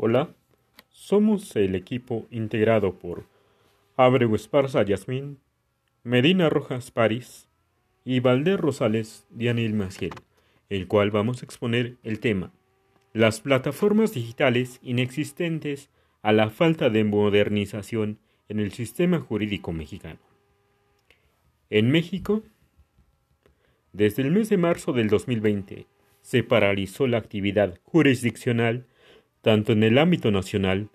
Hola, 0.00 0.32
somos 0.90 1.56
el 1.56 1.74
equipo 1.74 2.28
integrado 2.30 3.00
por 3.00 3.24
Abreu 3.96 4.32
Esparza 4.36 4.84
Yasmín, 4.84 5.40
Medina 6.04 6.48
Rojas 6.48 6.92
París 6.92 7.48
y 8.04 8.20
Valder 8.20 8.60
Rosales 8.60 9.26
Dianil 9.30 9.74
Maciel, 9.74 10.12
el 10.68 10.86
cual 10.86 11.10
vamos 11.10 11.42
a 11.42 11.46
exponer 11.46 11.96
el 12.04 12.20
tema 12.20 12.52
Las 13.12 13.40
plataformas 13.40 14.14
digitales 14.14 14.78
inexistentes 14.84 15.90
a 16.22 16.30
la 16.30 16.48
falta 16.50 16.90
de 16.90 17.02
modernización 17.02 18.20
en 18.48 18.60
el 18.60 18.70
sistema 18.70 19.18
jurídico 19.18 19.72
mexicano. 19.72 20.20
En 21.70 21.90
México, 21.90 22.44
desde 23.92 24.22
el 24.22 24.30
mes 24.30 24.48
de 24.48 24.58
marzo 24.58 24.92
del 24.92 25.08
2020, 25.08 25.88
se 26.22 26.44
paralizó 26.44 27.08
la 27.08 27.18
actividad 27.18 27.80
jurisdiccional 27.82 28.86
tanto 29.48 29.72
en 29.72 29.82
el 29.82 29.96
ámbito 29.96 30.30
nacional 30.30 30.90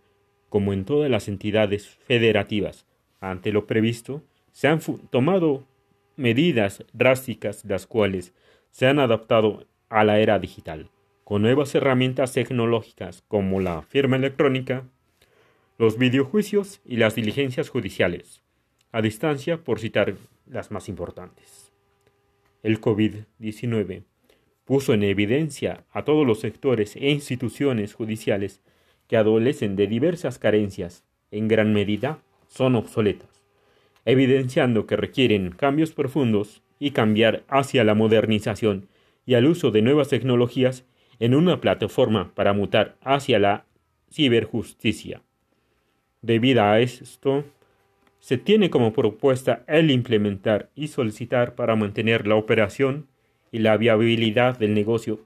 como 0.48 0.74
en 0.74 0.86
todas 0.86 1.10
las 1.10 1.28
entidades 1.28 1.88
federativas. 1.88 2.86
Ante 3.20 3.52
lo 3.52 3.66
previsto, 3.66 4.21
se 4.52 4.68
han 4.68 4.80
tomado 5.10 5.66
medidas 6.18 6.86
drásticas 6.94 7.66
las 7.66 7.88
cuales 7.88 8.32
se 8.70 8.86
han 8.86 9.00
adaptado 9.00 9.66
a 9.89 10.04
la 10.04 10.20
era 10.20 10.38
digital, 10.38 10.92
con 11.24 11.42
nuevas 11.42 11.74
herramientas 11.74 12.34
tecnológicas 12.34 13.24
como 13.28 13.60
la 13.60 13.82
firma 13.82 14.18
electrónica, 14.18 14.83
los 15.80 15.97
videojuicios 15.97 16.80
y 16.86 16.97
las 16.97 17.16
diligencias 17.16 17.70
judiciales, 17.70 18.44
a 18.92 19.02
distancia 19.02 19.64
por 19.64 19.80
citar 19.80 20.14
las 20.46 20.70
más 20.70 20.89
importantes. 20.89 21.74
El 22.61 22.80
COVID-19 22.80 24.04
puso 24.66 24.94
en 24.94 25.04
evidencia 25.04 25.86
a 25.92 26.04
todos 26.04 26.26
los 26.26 26.40
sectores 26.40 26.96
e 26.96 27.12
instituciones 27.12 27.94
judiciales 27.94 28.62
que 29.08 29.18
adolecen 29.18 29.76
de 29.76 29.88
diversas 29.88 30.39
carencias, 30.39 31.04
en 31.32 31.48
gran 31.48 31.74
medida 31.74 32.20
son 32.47 32.75
obsoletas, 32.75 33.44
evidenciando 34.05 34.86
que 34.86 34.95
requieren 34.95 35.52
cambios 35.52 35.92
profundos 35.92 36.61
y 36.80 36.92
cambiar 36.92 37.44
hacia 37.47 37.83
la 37.83 37.95
modernización 37.95 38.88
y 39.25 39.36
al 39.36 39.45
uso 39.45 39.72
de 39.72 39.81
nuevas 39.81 40.09
tecnologías 40.09 40.86
en 41.20 41.36
una 41.36 41.61
plataforma 41.61 42.33
para 42.36 42.53
mutar 42.53 42.98
hacia 43.02 43.39
la 43.39 43.66
ciberjusticia. 44.11 45.22
Debido 46.22 46.64
a 46.64 46.80
esto, 46.80 47.44
se 48.20 48.38
tiene 48.38 48.70
como 48.70 48.94
propuesta 48.94 49.64
el 49.67 49.92
implementar 49.92 50.70
y 50.75 50.88
solicitar 50.88 51.55
para 51.55 51.75
mantener 51.75 52.27
la 52.27 52.36
operación 52.36 53.08
y 53.53 53.59
la 53.59 53.77
viabilidad 53.77 54.57
del 54.57 54.73
negocio 54.73 55.21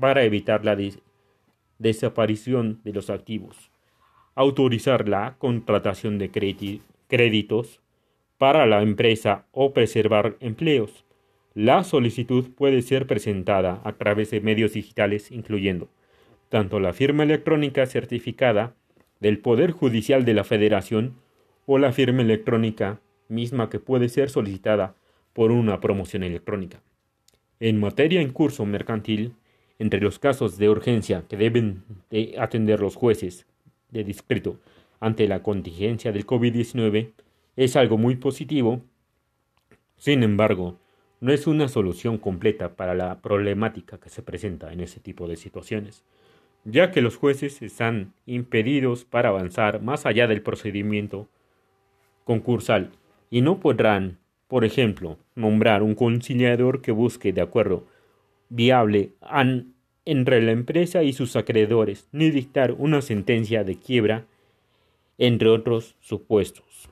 para 0.00 0.24
evitar 0.24 0.64
la 0.64 0.76
desaparición 1.78 2.80
de 2.82 2.92
los 2.94 3.10
activos. 3.10 3.70
Autorizar 4.34 5.08
la 5.08 5.36
contratación 5.38 6.18
de 6.18 6.30
créditos 7.06 7.80
para 8.38 8.64
la 8.66 8.80
empresa 8.80 9.44
o 9.52 9.74
preservar 9.74 10.36
empleos. 10.40 11.04
La 11.54 11.84
solicitud 11.84 12.50
puede 12.56 12.80
ser 12.80 13.06
presentada 13.06 13.82
a 13.84 13.92
través 13.92 14.30
de 14.30 14.40
medios 14.40 14.72
digitales 14.72 15.30
incluyendo 15.30 15.88
tanto 16.48 16.80
la 16.80 16.92
firma 16.92 17.22
electrónica 17.22 17.86
certificada 17.86 18.74
del 19.20 19.38
Poder 19.38 19.70
Judicial 19.70 20.24
de 20.24 20.34
la 20.34 20.44
Federación 20.44 21.14
o 21.66 21.78
la 21.78 21.92
firma 21.92 22.22
electrónica 22.22 23.00
misma 23.28 23.70
que 23.70 23.78
puede 23.78 24.08
ser 24.08 24.30
solicitada 24.30 24.94
por 25.32 25.52
una 25.52 25.80
promoción 25.80 26.24
electrónica. 26.24 26.82
En 27.60 27.78
materia 27.78 28.22
en 28.22 28.32
curso 28.32 28.64
mercantil, 28.64 29.34
entre 29.78 30.00
los 30.00 30.18
casos 30.18 30.56
de 30.56 30.70
urgencia 30.70 31.24
que 31.28 31.36
deben 31.36 31.84
de 32.08 32.34
atender 32.38 32.80
los 32.80 32.96
jueces 32.96 33.46
de 33.90 34.02
distrito 34.02 34.58
ante 34.98 35.28
la 35.28 35.42
contingencia 35.42 36.10
del 36.10 36.26
COVID-19, 36.26 37.12
es 37.56 37.76
algo 37.76 37.98
muy 37.98 38.16
positivo. 38.16 38.80
Sin 39.98 40.22
embargo, 40.22 40.78
no 41.20 41.32
es 41.32 41.46
una 41.46 41.68
solución 41.68 42.16
completa 42.16 42.76
para 42.76 42.94
la 42.94 43.20
problemática 43.20 44.00
que 44.00 44.08
se 44.08 44.22
presenta 44.22 44.72
en 44.72 44.80
ese 44.80 44.98
tipo 44.98 45.28
de 45.28 45.36
situaciones, 45.36 46.02
ya 46.64 46.90
que 46.90 47.02
los 47.02 47.16
jueces 47.16 47.60
están 47.60 48.14
impedidos 48.24 49.04
para 49.04 49.28
avanzar 49.28 49.82
más 49.82 50.06
allá 50.06 50.26
del 50.26 50.40
procedimiento 50.40 51.28
concursal 52.24 52.90
y 53.28 53.42
no 53.42 53.60
podrán 53.60 54.18
por 54.50 54.64
ejemplo, 54.64 55.16
nombrar 55.36 55.84
un 55.84 55.94
conciliador 55.94 56.82
que 56.82 56.90
busque 56.90 57.32
de 57.32 57.40
acuerdo 57.40 57.86
viable 58.48 59.12
entre 60.04 60.42
la 60.42 60.50
empresa 60.50 61.04
y 61.04 61.12
sus 61.12 61.36
acreedores, 61.36 62.08
ni 62.10 62.32
dictar 62.32 62.72
una 62.72 63.00
sentencia 63.00 63.62
de 63.62 63.76
quiebra, 63.76 64.26
entre 65.18 65.50
otros 65.50 65.94
supuestos. 66.00 66.88